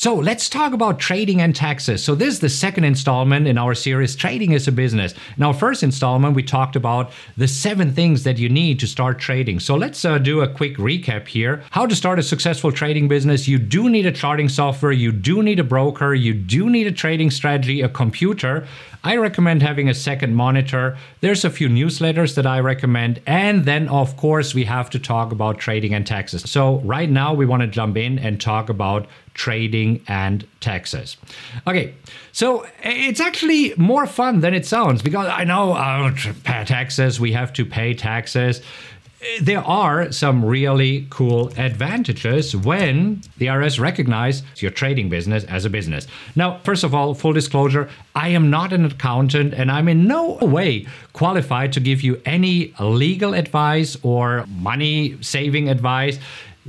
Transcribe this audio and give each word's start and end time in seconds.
So 0.00 0.14
let's 0.14 0.48
talk 0.48 0.72
about 0.72 0.98
trading 0.98 1.42
and 1.42 1.54
taxes. 1.54 2.02
So 2.02 2.14
this 2.14 2.32
is 2.32 2.40
the 2.40 2.48
second 2.48 2.84
installment 2.84 3.46
in 3.46 3.58
our 3.58 3.74
series, 3.74 4.16
Trading 4.16 4.54
as 4.54 4.66
a 4.66 4.72
Business. 4.72 5.12
In 5.36 5.42
our 5.42 5.52
first 5.52 5.82
installment, 5.82 6.34
we 6.34 6.42
talked 6.42 6.74
about 6.74 7.12
the 7.36 7.46
seven 7.46 7.92
things 7.92 8.24
that 8.24 8.38
you 8.38 8.48
need 8.48 8.80
to 8.80 8.86
start 8.86 9.18
trading. 9.18 9.60
So 9.60 9.74
let's 9.74 10.02
uh, 10.02 10.16
do 10.16 10.40
a 10.40 10.48
quick 10.48 10.78
recap 10.78 11.28
here. 11.28 11.62
How 11.70 11.84
to 11.84 11.94
start 11.94 12.18
a 12.18 12.22
successful 12.22 12.72
trading 12.72 13.08
business. 13.08 13.46
You 13.46 13.58
do 13.58 13.90
need 13.90 14.06
a 14.06 14.10
charting 14.10 14.48
software. 14.48 14.90
You 14.90 15.12
do 15.12 15.42
need 15.42 15.60
a 15.60 15.64
broker. 15.64 16.14
You 16.14 16.32
do 16.32 16.70
need 16.70 16.86
a 16.86 16.92
trading 16.92 17.30
strategy, 17.30 17.82
a 17.82 17.88
computer. 17.90 18.66
I 19.02 19.16
recommend 19.16 19.62
having 19.62 19.88
a 19.88 19.94
second 19.94 20.34
monitor. 20.34 20.98
There's 21.20 21.44
a 21.44 21.50
few 21.50 21.68
newsletters 21.68 22.34
that 22.34 22.46
I 22.46 22.60
recommend. 22.60 23.20
And 23.26 23.64
then, 23.64 23.88
of 23.88 24.16
course, 24.16 24.54
we 24.54 24.64
have 24.64 24.90
to 24.90 24.98
talk 24.98 25.32
about 25.32 25.58
trading 25.58 25.94
and 25.94 26.06
taxes. 26.06 26.48
So, 26.50 26.80
right 26.80 27.08
now, 27.08 27.32
we 27.32 27.46
want 27.46 27.62
to 27.62 27.66
jump 27.66 27.96
in 27.96 28.18
and 28.18 28.40
talk 28.40 28.68
about 28.68 29.06
trading 29.32 30.02
and 30.06 30.46
taxes. 30.60 31.16
Okay, 31.66 31.94
so 32.32 32.66
it's 32.82 33.20
actually 33.20 33.72
more 33.76 34.06
fun 34.06 34.40
than 34.40 34.52
it 34.52 34.66
sounds 34.66 35.00
because 35.00 35.28
I 35.28 35.44
know 35.44 35.72
uh, 35.72 36.14
taxes, 36.64 37.18
we 37.18 37.32
have 37.32 37.52
to 37.54 37.64
pay 37.64 37.94
taxes 37.94 38.60
there 39.40 39.60
are 39.60 40.10
some 40.12 40.44
really 40.44 41.06
cool 41.10 41.48
advantages 41.58 42.56
when 42.56 43.20
the 43.36 43.46
IRS 43.46 43.78
recognizes 43.78 44.42
your 44.56 44.70
trading 44.70 45.10
business 45.10 45.44
as 45.44 45.64
a 45.64 45.70
business. 45.70 46.06
Now, 46.36 46.58
first 46.64 46.84
of 46.84 46.94
all, 46.94 47.12
full 47.14 47.34
disclosure, 47.34 47.90
I 48.14 48.28
am 48.28 48.48
not 48.48 48.72
an 48.72 48.86
accountant 48.86 49.52
and 49.52 49.70
I'm 49.70 49.88
in 49.88 50.06
no 50.06 50.38
way 50.40 50.86
qualified 51.12 51.72
to 51.74 51.80
give 51.80 52.00
you 52.00 52.20
any 52.24 52.72
legal 52.80 53.34
advice 53.34 53.96
or 54.02 54.46
money 54.48 55.18
saving 55.20 55.68
advice. 55.68 56.18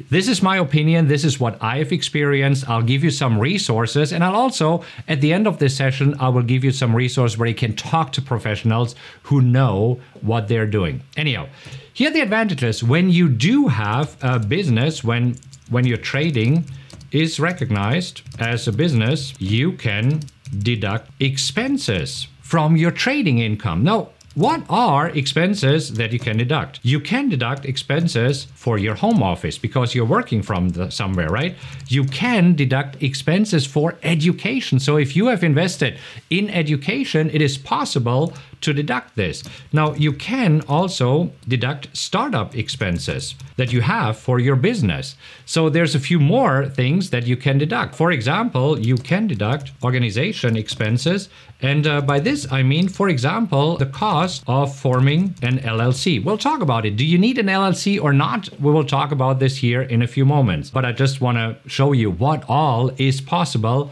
This 0.09 0.27
is 0.27 0.41
my 0.41 0.57
opinion. 0.57 1.07
This 1.07 1.23
is 1.23 1.39
what 1.39 1.61
I've 1.61 1.91
experienced. 1.91 2.67
I'll 2.69 2.81
give 2.81 3.03
you 3.03 3.11
some 3.11 3.39
resources. 3.39 4.11
And 4.13 4.23
I'll 4.23 4.35
also, 4.35 4.83
at 5.07 5.21
the 5.21 5.31
end 5.33 5.47
of 5.47 5.59
this 5.59 5.75
session, 5.75 6.15
I 6.19 6.29
will 6.29 6.43
give 6.43 6.63
you 6.63 6.71
some 6.71 6.95
resources 6.95 7.37
where 7.37 7.47
you 7.47 7.55
can 7.55 7.75
talk 7.75 8.13
to 8.13 8.21
professionals 8.21 8.95
who 9.23 9.41
know 9.41 9.99
what 10.21 10.47
they're 10.47 10.65
doing. 10.65 11.01
Anyhow, 11.17 11.47
here 11.93 12.09
are 12.09 12.13
the 12.13 12.21
advantages. 12.21 12.83
When 12.83 13.09
you 13.09 13.27
do 13.27 13.67
have 13.67 14.17
a 14.21 14.39
business, 14.39 15.03
when 15.03 15.35
when 15.69 15.85
your 15.85 15.97
trading 15.97 16.65
is 17.11 17.39
recognized 17.39 18.21
as 18.39 18.67
a 18.67 18.71
business, 18.71 19.33
you 19.39 19.73
can 19.73 20.21
deduct 20.59 21.09
expenses 21.19 22.27
from 22.41 22.75
your 22.75 22.91
trading 22.91 23.39
income. 23.39 23.83
Now, 23.83 24.09
what 24.33 24.63
are 24.69 25.09
expenses 25.09 25.93
that 25.95 26.13
you 26.13 26.19
can 26.19 26.37
deduct? 26.37 26.79
You 26.83 27.01
can 27.01 27.27
deduct 27.27 27.65
expenses 27.65 28.45
for 28.55 28.77
your 28.77 28.95
home 28.95 29.21
office 29.21 29.57
because 29.57 29.93
you're 29.93 30.05
working 30.05 30.41
from 30.41 30.69
the, 30.69 30.89
somewhere, 30.89 31.27
right? 31.27 31.55
You 31.87 32.05
can 32.05 32.55
deduct 32.55 33.03
expenses 33.03 33.65
for 33.65 33.97
education. 34.03 34.79
So 34.79 34.95
if 34.95 35.17
you 35.17 35.27
have 35.27 35.43
invested 35.43 35.99
in 36.29 36.49
education, 36.49 37.29
it 37.31 37.41
is 37.41 37.57
possible 37.57 38.33
to 38.61 38.73
deduct 38.73 39.15
this. 39.15 39.43
Now, 39.73 39.93
you 39.93 40.13
can 40.13 40.61
also 40.67 41.31
deduct 41.47 41.95
startup 41.95 42.55
expenses 42.55 43.35
that 43.57 43.73
you 43.73 43.81
have 43.81 44.17
for 44.17 44.39
your 44.39 44.55
business. 44.55 45.15
So 45.45 45.69
there's 45.69 45.95
a 45.95 45.99
few 45.99 46.19
more 46.19 46.67
things 46.67 47.09
that 47.09 47.27
you 47.27 47.37
can 47.37 47.57
deduct. 47.57 47.95
For 47.95 48.11
example, 48.11 48.79
you 48.79 48.95
can 48.95 49.27
deduct 49.27 49.71
organization 49.83 50.55
expenses. 50.55 51.29
And 51.61 51.85
uh, 51.85 52.01
by 52.01 52.19
this, 52.19 52.51
I 52.51 52.63
mean, 52.63 52.87
for 52.87 53.09
example, 53.09 53.77
the 53.77 53.85
cost 53.85 54.43
of 54.47 54.75
forming 54.75 55.35
an 55.41 55.59
LLC. 55.59 56.23
We'll 56.23 56.37
talk 56.37 56.61
about 56.61 56.85
it. 56.85 56.95
Do 56.95 57.05
you 57.05 57.17
need 57.17 57.37
an 57.37 57.47
LLC 57.47 58.01
or 58.01 58.13
not? 58.13 58.49
We 58.59 58.71
will 58.71 58.85
talk 58.85 59.11
about 59.11 59.39
this 59.39 59.57
here 59.57 59.81
in 59.81 60.01
a 60.01 60.07
few 60.07 60.25
moments. 60.25 60.69
But 60.69 60.85
I 60.85 60.91
just 60.91 61.21
want 61.21 61.37
to 61.37 61.57
show 61.69 61.91
you 61.91 62.09
what 62.09 62.43
all 62.49 62.91
is 62.97 63.21
possible 63.21 63.91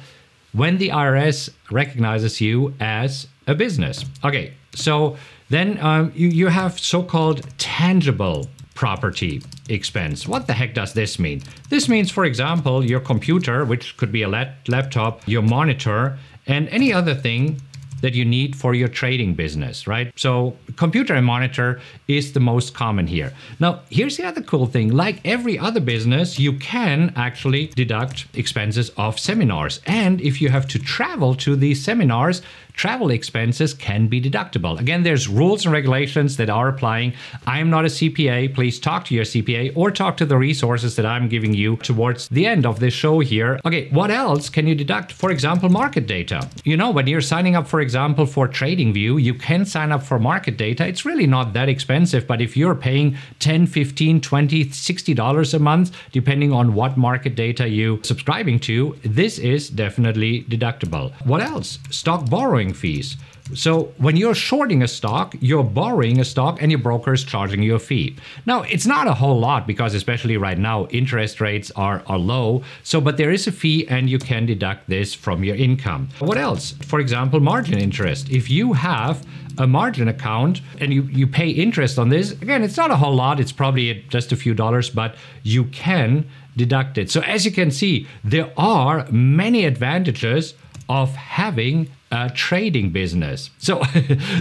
when 0.54 0.78
the 0.78 0.90
IRS 0.90 1.50
recognizes 1.70 2.42
you 2.42 2.74
as 2.80 3.28
a 3.48 3.56
business. 3.56 4.06
Okay, 4.24 4.54
so 4.74 5.18
then 5.50 5.80
um, 5.82 6.12
you, 6.16 6.28
you 6.28 6.48
have 6.48 6.80
so 6.80 7.04
called 7.04 7.46
tangible 7.58 8.48
property 8.76 9.42
expense. 9.68 10.28
What 10.28 10.48
the 10.48 10.54
heck 10.54 10.74
does 10.74 10.94
this 10.94 11.20
mean? 11.20 11.42
This 11.70 11.90
means, 11.90 12.10
for 12.10 12.24
example, 12.26 12.86
your 12.86 13.02
computer, 13.02 13.66
which 13.66 13.98
could 13.98 14.12
be 14.12 14.22
a 14.22 14.30
laptop, 14.30 15.28
your 15.28 15.42
monitor, 15.42 16.18
and 16.48 16.70
any 16.70 16.94
other 16.94 17.14
thing 17.14 17.62
that 18.02 18.14
you 18.14 18.26
need 18.26 18.56
for 18.56 18.74
your 18.74 18.88
trading 18.88 19.34
business, 19.34 19.88
right? 19.88 20.12
So, 20.16 20.56
computer 20.78 21.14
and 21.14 21.26
monitor 21.26 21.82
is 22.08 22.34
the 22.34 22.40
most 22.40 22.74
common 22.74 23.08
here. 23.08 23.34
Now, 23.60 23.82
here's 23.90 24.18
the 24.18 24.26
other 24.26 24.42
cool 24.42 24.66
thing 24.66 24.92
like 24.92 25.20
every 25.26 25.60
other 25.60 25.82
business, 25.82 26.40
you 26.40 26.54
can 26.54 27.12
actually 27.16 27.68
deduct 27.68 28.28
expenses 28.34 28.92
of 28.98 29.20
seminars. 29.20 29.82
And 29.86 30.22
if 30.22 30.42
you 30.42 30.50
have 30.50 30.68
to 30.70 30.80
travel 30.80 31.36
to 31.36 31.56
these 31.56 31.84
seminars, 31.84 32.42
travel 32.80 33.12
expenses 33.12 33.74
can 33.74 34.08
be 34.08 34.22
deductible. 34.22 34.80
Again, 34.80 35.04
there's 35.04 35.28
rules 35.28 35.66
and 35.66 35.74
regulations 35.74 36.38
that 36.38 36.50
are 36.50 36.70
applying. 36.70 37.12
I 37.46 37.60
am 37.60 37.70
not 37.70 37.84
a 37.84 37.90
CPA. 37.90 38.56
Please 38.56 38.80
talk 38.80 39.04
to 39.06 39.14
your 39.14 39.26
CPA 39.26 39.74
or 39.76 39.92
talk 39.92 40.16
to 40.16 40.26
the 40.26 40.38
resources 40.38 40.96
that 40.96 41.06
I'm 41.06 41.28
giving 41.28 41.54
you 41.54 41.76
towards 41.76 42.30
the 42.30 42.46
end 42.46 42.66
of 42.66 42.80
this 42.80 42.94
show 42.94 43.20
here. 43.20 43.60
Okay, 43.66 43.90
what 43.90 44.12
else 44.12 44.48
can 44.48 44.66
you 44.66 44.76
deduct? 44.76 45.12
For 45.12 45.30
example, 45.30 45.68
market 45.68 46.08
data. 46.08 46.50
You 46.64 46.78
know, 46.78 46.90
when 46.90 47.08
you're 47.08 47.20
signing 47.20 47.58
up, 47.58 47.68
for 47.68 47.82
example, 47.82 48.26
for 48.26 48.48
TradingView, 48.48 49.22
you 49.22 49.34
can 49.34 49.66
sign 49.66 49.92
up 49.92 50.04
for 50.04 50.18
market 50.18 50.56
data. 50.56 50.88
It's 50.88 51.04
really 51.04 51.28
not 51.28 51.52
that 51.52 51.68
expensive, 51.68 52.28
but 52.28 52.40
if 52.40 52.56
you're 52.56 52.76
paying 52.76 53.18
10, 53.40 53.68
15, 53.68 54.22
20, 54.22 54.72
60 54.72 55.14
dollars 55.14 55.54
a 55.54 55.60
month, 55.60 55.92
depending 56.14 56.54
on 56.54 56.74
what 56.74 56.96
market 56.96 57.36
data 57.36 57.68
you 57.68 58.00
subscribing 58.04 58.58
to, 58.60 58.96
this 59.04 59.38
is 59.38 59.70
definitely 59.70 60.44
deductible. 60.44 61.12
What 61.26 61.42
else? 61.42 61.78
Stock 61.90 62.30
borrowing 62.30 62.69
fees. 62.74 63.18
So 63.56 63.94
when 63.98 64.16
you're 64.16 64.36
shorting 64.36 64.84
a 64.84 64.88
stock, 64.88 65.36
you're 65.40 65.64
borrowing 65.64 66.20
a 66.20 66.26
stock 66.26 66.62
and 66.62 66.72
your 66.72 66.80
broker 66.80 67.14
is 67.14 67.24
charging 67.24 67.64
you 67.64 67.76
a 67.76 67.80
fee. 67.80 68.16
Now, 68.46 68.62
it's 68.62 68.86
not 68.86 69.08
a 69.08 69.14
whole 69.14 69.40
lot 69.40 69.66
because 69.66 69.96
especially 69.96 70.38
right 70.38 70.58
now 70.58 70.86
interest 70.88 71.42
rates 71.42 71.72
are, 71.76 72.04
are 72.06 72.20
low. 72.20 72.64
So 72.84 73.02
but 73.02 73.18
there 73.18 73.32
is 73.32 73.48
a 73.48 73.52
fee 73.52 73.88
and 73.88 74.10
you 74.10 74.20
can 74.20 74.46
deduct 74.46 74.88
this 74.88 75.16
from 75.16 75.44
your 75.44 75.56
income. 75.56 76.10
What 76.20 76.38
else? 76.38 76.74
For 76.84 77.00
example, 77.00 77.40
margin 77.40 77.80
interest. 77.80 78.30
If 78.30 78.52
you 78.52 78.74
have 78.74 79.26
a 79.58 79.66
margin 79.66 80.08
account 80.08 80.62
and 80.80 80.94
you, 80.94 81.04
you 81.04 81.26
pay 81.26 81.50
interest 81.50 81.98
on 81.98 82.10
this, 82.10 82.32
again, 82.32 82.64
it's 82.64 82.78
not 82.78 82.92
a 82.92 82.96
whole 82.98 83.16
lot. 83.16 83.40
It's 83.40 83.52
probably 83.52 84.06
just 84.10 84.32
a 84.32 84.36
few 84.36 84.54
dollars, 84.54 84.90
but 84.92 85.16
you 85.42 85.66
can 85.66 86.30
deduct 86.56 86.98
it. 86.98 87.10
So 87.10 87.22
as 87.22 87.46
you 87.46 87.52
can 87.52 87.72
see, 87.72 88.08
there 88.24 88.52
are 88.58 89.08
many 89.12 89.66
advantages 89.66 90.54
of 90.90 91.16
having 91.16 91.88
a 92.12 92.30
trading 92.32 92.90
business. 92.90 93.52
So 93.60 93.76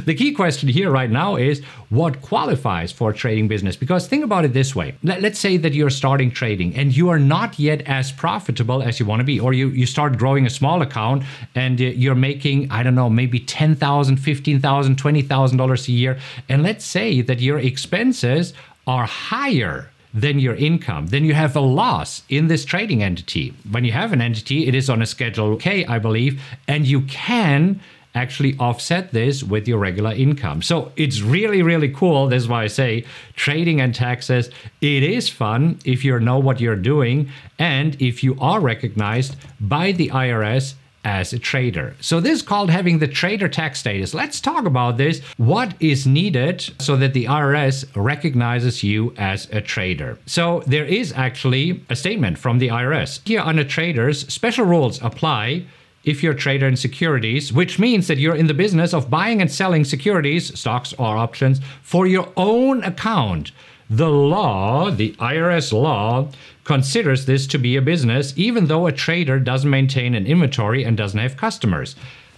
the 0.06 0.14
key 0.16 0.32
question 0.32 0.70
here 0.70 0.90
right 0.90 1.10
now 1.10 1.36
is 1.36 1.62
what 1.90 2.22
qualifies 2.22 2.90
for 2.90 3.12
trading 3.12 3.46
business? 3.46 3.76
Because 3.76 4.08
think 4.08 4.24
about 4.24 4.46
it 4.46 4.54
this 4.54 4.74
way. 4.74 4.94
Let, 5.02 5.22
us 5.22 5.38
say 5.38 5.58
that 5.58 5.74
you're 5.74 5.90
starting 5.90 6.30
trading 6.30 6.74
and 6.74 6.96
you 6.96 7.10
are 7.10 7.18
not 7.18 7.58
yet 7.58 7.82
as 7.82 8.10
profitable 8.10 8.82
as 8.82 8.98
you 8.98 9.04
want 9.04 9.20
to 9.20 9.24
be, 9.24 9.38
or 9.38 9.52
you, 9.52 9.68
you 9.68 9.84
start 9.84 10.16
growing 10.16 10.46
a 10.46 10.50
small 10.50 10.80
account 10.80 11.24
and 11.54 11.78
uh, 11.78 11.84
you're 11.84 12.14
making, 12.14 12.70
I 12.70 12.82
don't 12.82 12.94
know, 12.94 13.10
maybe 13.10 13.38
$10,000, 13.38 13.76
$15,000, 13.76 14.60
$20,000 14.60 15.88
a 15.88 15.92
year. 15.92 16.18
And 16.48 16.62
let's 16.62 16.86
say 16.86 17.20
that 17.20 17.40
your 17.40 17.58
expenses 17.58 18.54
are 18.86 19.04
higher 19.04 19.90
than 20.14 20.38
your 20.38 20.54
income, 20.54 21.08
then 21.08 21.24
you 21.24 21.34
have 21.34 21.54
a 21.54 21.60
loss 21.60 22.22
in 22.28 22.48
this 22.48 22.64
trading 22.64 23.02
entity. 23.02 23.54
When 23.70 23.84
you 23.84 23.92
have 23.92 24.12
an 24.12 24.20
entity, 24.20 24.66
it 24.66 24.74
is 24.74 24.88
on 24.88 25.02
a 25.02 25.06
Schedule 25.06 25.56
K, 25.56 25.84
I 25.84 25.98
believe, 25.98 26.40
and 26.66 26.86
you 26.86 27.02
can 27.02 27.80
actually 28.14 28.56
offset 28.58 29.12
this 29.12 29.42
with 29.42 29.68
your 29.68 29.78
regular 29.78 30.12
income. 30.12 30.62
So 30.62 30.92
it's 30.96 31.20
really, 31.20 31.62
really 31.62 31.90
cool. 31.90 32.28
That's 32.28 32.48
why 32.48 32.64
I 32.64 32.66
say 32.66 33.04
trading 33.34 33.80
and 33.80 33.94
taxes, 33.94 34.50
it 34.80 35.02
is 35.02 35.28
fun 35.28 35.78
if 35.84 36.04
you 36.04 36.18
know 36.18 36.38
what 36.38 36.60
you're 36.60 36.76
doing 36.76 37.30
and 37.58 38.00
if 38.00 38.24
you 38.24 38.36
are 38.40 38.60
recognized 38.60 39.36
by 39.60 39.92
the 39.92 40.08
IRS 40.08 40.74
as 41.08 41.32
a 41.32 41.38
trader. 41.38 41.96
So 42.00 42.20
this 42.20 42.34
is 42.40 42.42
called 42.42 42.68
having 42.68 42.98
the 42.98 43.08
trader 43.08 43.48
tax 43.48 43.80
status. 43.80 44.12
Let's 44.12 44.42
talk 44.42 44.66
about 44.66 44.98
this. 44.98 45.22
What 45.38 45.72
is 45.80 46.06
needed 46.06 46.70
so 46.78 46.96
that 46.96 47.14
the 47.14 47.24
IRS 47.24 47.86
recognizes 47.96 48.82
you 48.82 49.14
as 49.16 49.48
a 49.50 49.62
trader? 49.62 50.18
So 50.26 50.62
there 50.66 50.84
is 50.84 51.14
actually 51.14 51.82
a 51.88 51.96
statement 51.96 52.36
from 52.36 52.58
the 52.58 52.68
IRS. 52.68 53.26
Here 53.26 53.40
under 53.40 53.64
traders, 53.64 54.28
special 54.32 54.66
rules 54.66 55.00
apply 55.02 55.64
if 56.04 56.22
you're 56.22 56.34
a 56.34 56.44
trader 56.46 56.68
in 56.68 56.76
securities, 56.76 57.54
which 57.54 57.78
means 57.78 58.06
that 58.06 58.18
you're 58.18 58.36
in 58.36 58.46
the 58.46 58.54
business 58.54 58.92
of 58.92 59.08
buying 59.08 59.40
and 59.40 59.50
selling 59.50 59.84
securities, 59.84 60.58
stocks 60.58 60.92
or 60.98 61.16
options, 61.16 61.60
for 61.82 62.06
your 62.06 62.28
own 62.36 62.84
account. 62.84 63.52
The 63.90 64.10
law, 64.10 64.90
the 64.90 65.12
IRS 65.18 65.72
law, 65.72 66.28
considers 66.64 67.24
this 67.24 67.46
to 67.46 67.58
be 67.58 67.76
a 67.76 67.82
business, 67.82 68.34
even 68.36 68.66
though 68.66 68.86
a 68.86 68.92
trader 68.92 69.38
doesn't 69.38 69.70
maintain 69.70 70.14
an 70.14 70.26
inventory 70.26 70.84
and 70.84 70.96
doesn't 70.96 71.18
have 71.18 71.38
customers. 71.38 71.96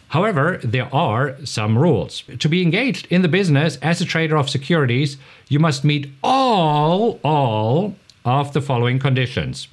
However, 0.09 0.61
there 0.63 0.93
are 0.95 1.37
some 1.45 1.77
rules. 1.77 2.23
To 2.39 2.49
be 2.49 2.63
engaged 2.63 3.07
in 3.11 3.23
the 3.23 3.29
business 3.29 3.77
as 3.83 4.01
a 4.01 4.05
trader 4.05 4.37
of 4.37 4.51
securities, 4.51 5.17
you 5.49 5.59
must 5.59 5.85
meet 5.85 6.11
all 6.23 7.19
all 7.25 7.97
of 8.25 8.53
the 8.53 8.61
following 8.61 8.99
conditions. 8.99 9.67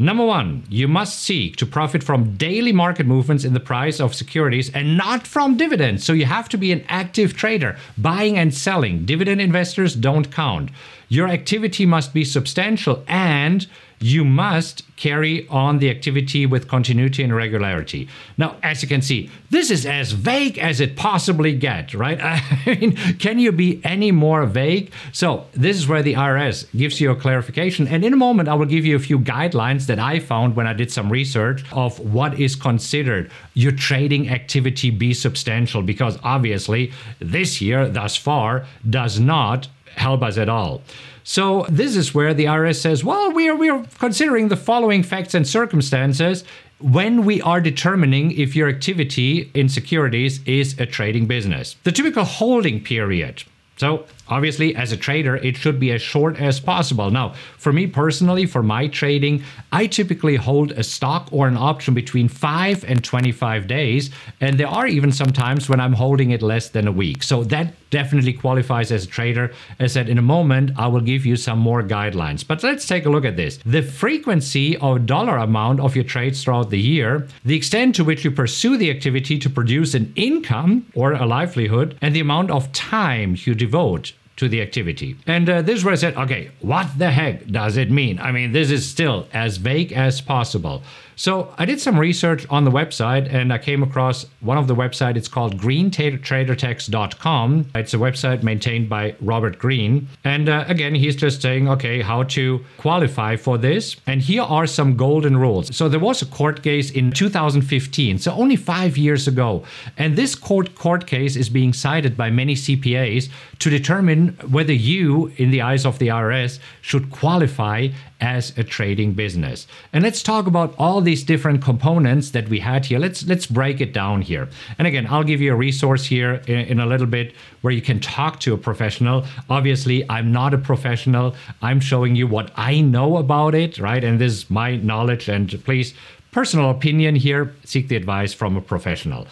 Number 0.00 0.24
one, 0.24 0.64
you 0.70 0.88
must 0.88 1.18
seek 1.18 1.56
to 1.56 1.66
profit 1.66 2.02
from 2.02 2.34
daily 2.38 2.72
market 2.72 3.04
movements 3.04 3.44
in 3.44 3.52
the 3.52 3.60
price 3.60 4.00
of 4.00 4.14
securities 4.14 4.70
and 4.70 4.96
not 4.96 5.26
from 5.26 5.58
dividends. 5.58 6.06
So 6.06 6.14
you 6.14 6.24
have 6.24 6.48
to 6.48 6.56
be 6.56 6.72
an 6.72 6.86
active 6.88 7.36
trader, 7.36 7.76
buying 7.98 8.38
and 8.38 8.54
selling. 8.54 9.04
Dividend 9.04 9.42
investors 9.42 9.94
don't 9.94 10.32
count. 10.32 10.70
Your 11.10 11.28
activity 11.28 11.84
must 11.84 12.14
be 12.14 12.24
substantial 12.24 13.04
and 13.08 13.66
you 14.00 14.24
must 14.24 14.82
carry 14.96 15.46
on 15.48 15.78
the 15.78 15.90
activity 15.90 16.46
with 16.46 16.68
continuity 16.68 17.22
and 17.22 17.34
regularity. 17.34 18.08
Now, 18.38 18.56
as 18.62 18.82
you 18.82 18.88
can 18.88 19.02
see, 19.02 19.30
this 19.50 19.70
is 19.70 19.84
as 19.84 20.12
vague 20.12 20.58
as 20.58 20.80
it 20.80 20.96
possibly 20.96 21.54
gets, 21.54 21.94
right? 21.94 22.18
I 22.22 22.42
mean, 22.66 22.96
can 23.18 23.38
you 23.38 23.52
be 23.52 23.80
any 23.84 24.10
more 24.10 24.46
vague? 24.46 24.90
So, 25.12 25.46
this 25.52 25.76
is 25.76 25.86
where 25.86 26.02
the 26.02 26.14
IRS 26.14 26.66
gives 26.74 26.98
you 27.00 27.10
a 27.10 27.16
clarification. 27.16 27.86
And 27.88 28.02
in 28.02 28.14
a 28.14 28.16
moment, 28.16 28.48
I 28.48 28.54
will 28.54 28.66
give 28.66 28.86
you 28.86 28.96
a 28.96 29.00
few 29.00 29.18
guidelines 29.18 29.86
that 29.86 29.98
I 29.98 30.18
found 30.18 30.56
when 30.56 30.66
I 30.66 30.72
did 30.72 30.90
some 30.90 31.12
research 31.12 31.62
of 31.72 31.98
what 32.00 32.40
is 32.40 32.56
considered 32.56 33.30
your 33.52 33.72
trading 33.72 34.30
activity 34.30 34.90
be 34.90 35.12
substantial, 35.12 35.82
because 35.82 36.18
obviously, 36.22 36.92
this 37.18 37.60
year 37.60 37.86
thus 37.86 38.16
far 38.16 38.64
does 38.88 39.20
not 39.20 39.68
help 39.96 40.22
us 40.22 40.38
at 40.38 40.48
all. 40.48 40.82
So 41.24 41.66
this 41.68 41.96
is 41.96 42.14
where 42.14 42.34
the 42.34 42.46
IRS 42.46 42.80
says, 42.80 43.04
well, 43.04 43.32
we 43.32 43.48
are, 43.48 43.54
we 43.54 43.68
are 43.68 43.84
considering 43.98 44.48
the 44.48 44.56
following 44.56 45.02
facts 45.02 45.34
and 45.34 45.46
circumstances 45.46 46.44
when 46.80 47.24
we 47.24 47.42
are 47.42 47.60
determining 47.60 48.32
if 48.32 48.56
your 48.56 48.68
activity 48.68 49.50
in 49.54 49.68
securities 49.68 50.42
is 50.46 50.78
a 50.78 50.86
trading 50.86 51.26
business. 51.26 51.76
The 51.84 51.92
typical 51.92 52.24
holding 52.24 52.82
period. 52.82 53.42
So 53.76 54.06
Obviously, 54.30 54.74
as 54.76 54.92
a 54.92 54.96
trader, 54.96 55.36
it 55.36 55.56
should 55.56 55.80
be 55.80 55.90
as 55.90 56.00
short 56.00 56.40
as 56.40 56.60
possible. 56.60 57.10
Now, 57.10 57.34
for 57.58 57.72
me 57.72 57.86
personally, 57.86 58.46
for 58.46 58.62
my 58.62 58.86
trading, 58.86 59.42
I 59.72 59.86
typically 59.86 60.36
hold 60.36 60.72
a 60.72 60.84
stock 60.84 61.28
or 61.32 61.48
an 61.48 61.56
option 61.56 61.92
between 61.94 62.28
5 62.28 62.84
and 62.84 63.02
25 63.02 63.66
days. 63.66 64.10
And 64.40 64.58
there 64.58 64.68
are 64.68 64.86
even 64.86 65.12
some 65.12 65.32
times 65.32 65.68
when 65.68 65.80
I'm 65.80 65.94
holding 65.94 66.30
it 66.30 66.42
less 66.42 66.68
than 66.68 66.86
a 66.86 66.92
week. 66.92 67.22
So 67.22 67.42
that 67.44 67.74
definitely 67.90 68.32
qualifies 68.32 68.92
as 68.92 69.04
a 69.04 69.08
trader. 69.08 69.52
As 69.78 69.92
I 69.92 69.94
said, 69.94 70.08
in 70.08 70.18
a 70.18 70.22
moment, 70.22 70.70
I 70.76 70.86
will 70.86 71.00
give 71.00 71.26
you 71.26 71.36
some 71.36 71.58
more 71.58 71.82
guidelines. 71.82 72.46
But 72.46 72.62
let's 72.62 72.86
take 72.86 73.04
a 73.04 73.10
look 73.10 73.24
at 73.24 73.36
this. 73.36 73.58
The 73.66 73.82
frequency 73.82 74.76
or 74.76 74.98
dollar 74.98 75.36
amount 75.36 75.80
of 75.80 75.96
your 75.96 76.04
trades 76.04 76.42
throughout 76.42 76.70
the 76.70 76.78
year, 76.78 77.26
the 77.44 77.56
extent 77.56 77.96
to 77.96 78.04
which 78.04 78.24
you 78.24 78.30
pursue 78.30 78.76
the 78.76 78.90
activity 78.90 79.38
to 79.38 79.50
produce 79.50 79.94
an 79.94 80.12
income 80.14 80.86
or 80.94 81.12
a 81.12 81.26
livelihood, 81.26 81.98
and 82.00 82.14
the 82.14 82.20
amount 82.20 82.50
of 82.50 82.70
time 82.72 83.36
you 83.44 83.54
devote 83.54 84.12
to 84.40 84.48
the 84.48 84.62
activity. 84.62 85.18
And 85.26 85.50
uh, 85.50 85.60
this 85.60 85.80
is 85.80 85.84
where 85.84 85.92
I 85.92 85.96
said, 85.96 86.16
okay, 86.16 86.50
what 86.60 86.98
the 86.98 87.10
heck 87.10 87.46
does 87.46 87.76
it 87.76 87.90
mean? 87.90 88.18
I 88.18 88.32
mean, 88.32 88.52
this 88.52 88.70
is 88.70 88.88
still 88.88 89.28
as 89.34 89.58
vague 89.58 89.92
as 89.92 90.22
possible. 90.22 90.82
So 91.20 91.52
I 91.58 91.66
did 91.66 91.82
some 91.82 91.98
research 91.98 92.46
on 92.48 92.64
the 92.64 92.70
website 92.70 93.30
and 93.30 93.52
I 93.52 93.58
came 93.58 93.82
across 93.82 94.24
one 94.40 94.56
of 94.56 94.66
the 94.66 94.74
website. 94.74 95.16
It's 95.16 95.28
called 95.28 95.60
greentradertax.com. 95.60 97.70
It's 97.74 97.92
a 97.92 97.98
website 97.98 98.42
maintained 98.42 98.88
by 98.88 99.14
Robert 99.20 99.58
Green. 99.58 100.08
And 100.24 100.48
uh, 100.48 100.64
again, 100.68 100.94
he's 100.94 101.16
just 101.16 101.42
saying, 101.42 101.68
okay, 101.68 102.00
how 102.00 102.22
to 102.22 102.64
qualify 102.78 103.36
for 103.36 103.58
this. 103.58 103.96
And 104.06 104.22
here 104.22 104.40
are 104.40 104.66
some 104.66 104.96
golden 104.96 105.36
rules. 105.36 105.76
So 105.76 105.90
there 105.90 106.00
was 106.00 106.22
a 106.22 106.26
court 106.26 106.62
case 106.62 106.90
in 106.90 107.12
2015, 107.12 108.18
so 108.18 108.32
only 108.32 108.56
five 108.56 108.96
years 108.96 109.28
ago. 109.28 109.62
And 109.98 110.16
this 110.16 110.34
court 110.34 110.74
court 110.74 111.06
case 111.06 111.36
is 111.36 111.50
being 111.50 111.74
cited 111.74 112.16
by 112.16 112.30
many 112.30 112.54
CPAs 112.54 113.28
to 113.60 113.70
determine 113.70 114.28
whether 114.50 114.72
you, 114.72 115.32
in 115.36 115.50
the 115.50 115.62
eyes 115.62 115.86
of 115.86 115.98
the 115.98 116.08
IRS, 116.08 116.58
should 116.80 117.10
qualify 117.10 117.88
as 118.20 118.56
a 118.58 118.64
trading 118.64 119.12
business. 119.12 119.66
And 119.92 120.02
let's 120.02 120.22
talk 120.22 120.46
about 120.46 120.74
all 120.78 121.00
these 121.00 121.22
different 121.22 121.62
components 121.62 122.30
that 122.30 122.48
we 122.48 122.60
had 122.60 122.86
here. 122.86 122.98
Let's 122.98 123.26
let's 123.26 123.46
break 123.46 123.80
it 123.80 123.92
down 123.92 124.22
here. 124.22 124.48
And 124.78 124.86
again, 124.86 125.06
I'll 125.08 125.24
give 125.24 125.40
you 125.40 125.52
a 125.52 125.56
resource 125.56 126.04
here 126.04 126.42
in, 126.46 126.56
in, 126.56 126.80
a 126.80 126.86
little 126.86 127.06
bit 127.06 127.34
where 127.60 127.72
you 127.72 127.82
can 127.82 128.00
talk 128.00 128.40
to 128.40 128.54
a 128.54 128.58
professional. 128.58 129.24
Obviously, 129.48 130.08
I'm 130.10 130.32
not 130.32 130.54
a 130.54 130.58
professional. 130.58 131.34
I'm 131.62 131.80
showing 131.80 132.16
you 132.16 132.26
what 132.26 132.50
I 132.56 132.80
know 132.80 133.18
about 133.18 133.54
it, 133.54 133.78
right? 133.78 134.02
And 134.02 134.18
this 134.18 134.32
is 134.32 134.50
my 134.50 134.76
knowledge 134.76 135.28
and 135.28 135.48
please 135.64 135.94
personal 136.32 136.70
opinion 136.70 137.16
here, 137.16 137.54
seek 137.64 137.88
the 137.88 137.96
advice 137.96 138.32
from 138.32 138.56
a 138.56 138.60
professional. 138.60 139.26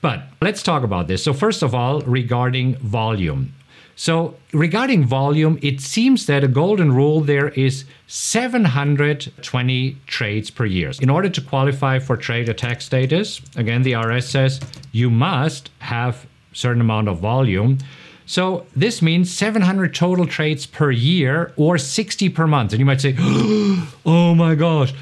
But 0.00 0.22
let's 0.40 0.62
talk 0.62 0.82
about 0.82 1.08
this. 1.08 1.22
So 1.22 1.32
first 1.32 1.62
of 1.62 1.74
all, 1.74 2.00
regarding 2.02 2.76
volume. 2.76 3.54
So, 3.96 4.36
regarding 4.54 5.04
volume, 5.04 5.58
it 5.60 5.82
seems 5.82 6.24
that 6.24 6.42
a 6.42 6.48
golden 6.48 6.90
rule 6.90 7.20
there 7.20 7.50
is 7.50 7.84
720 8.06 9.96
trades 10.06 10.50
per 10.50 10.64
year. 10.64 10.92
In 11.02 11.10
order 11.10 11.28
to 11.28 11.40
qualify 11.42 11.98
for 11.98 12.16
trader 12.16 12.54
tax 12.54 12.86
status, 12.86 13.42
again, 13.56 13.82
the 13.82 13.92
IRS 13.92 14.22
says 14.22 14.58
you 14.90 15.10
must 15.10 15.68
have 15.80 16.24
certain 16.54 16.80
amount 16.80 17.08
of 17.08 17.18
volume. 17.18 17.76
So 18.24 18.64
this 18.74 19.02
means 19.02 19.30
700 19.30 19.94
total 19.94 20.26
trades 20.26 20.64
per 20.64 20.90
year 20.90 21.52
or 21.56 21.76
60 21.76 22.30
per 22.30 22.46
month. 22.46 22.72
And 22.72 22.80
you 22.80 22.86
might 22.86 23.02
say, 23.02 23.14
oh 23.18 24.34
my 24.34 24.54
gosh, 24.54 24.94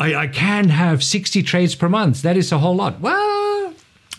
I, 0.00 0.14
I 0.14 0.26
can't 0.26 0.70
have 0.70 1.04
60 1.04 1.42
trades 1.42 1.74
per 1.74 1.90
month. 1.90 2.22
That 2.22 2.38
is 2.38 2.50
a 2.50 2.58
whole 2.58 2.76
lot. 2.76 2.98
Well, 3.00 3.31